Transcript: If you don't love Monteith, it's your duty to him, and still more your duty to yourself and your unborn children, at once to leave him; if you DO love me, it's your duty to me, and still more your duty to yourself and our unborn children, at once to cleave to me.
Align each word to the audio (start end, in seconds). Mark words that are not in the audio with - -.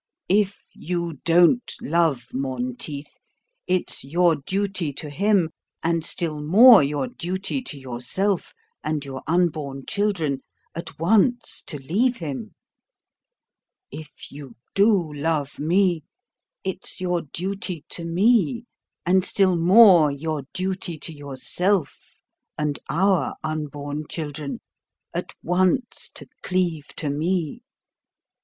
If 0.29 0.65
you 0.73 1.19
don't 1.25 1.75
love 1.79 2.33
Monteith, 2.33 3.19
it's 3.67 4.03
your 4.03 4.35
duty 4.37 4.91
to 4.93 5.11
him, 5.11 5.51
and 5.83 6.03
still 6.03 6.41
more 6.41 6.81
your 6.81 7.07
duty 7.07 7.61
to 7.61 7.77
yourself 7.77 8.55
and 8.83 9.05
your 9.05 9.21
unborn 9.27 9.85
children, 9.85 10.41
at 10.73 10.97
once 10.97 11.61
to 11.67 11.77
leave 11.77 12.17
him; 12.17 12.55
if 13.91 14.31
you 14.31 14.55
DO 14.73 15.13
love 15.13 15.59
me, 15.59 16.03
it's 16.63 16.99
your 16.99 17.21
duty 17.21 17.85
to 17.89 18.03
me, 18.03 18.65
and 19.05 19.23
still 19.23 19.55
more 19.55 20.09
your 20.11 20.45
duty 20.51 20.97
to 20.97 21.13
yourself 21.13 22.15
and 22.57 22.79
our 22.89 23.35
unborn 23.43 24.07
children, 24.09 24.61
at 25.13 25.33
once 25.43 26.09
to 26.15 26.25
cleave 26.41 26.87
to 26.97 27.11
me. 27.11 27.61